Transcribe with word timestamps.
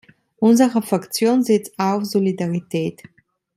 Unsere 0.39 0.81
Fraktion 0.81 1.43
setzt 1.43 1.77
auf 1.77 2.05
Solidarität. 2.05 3.03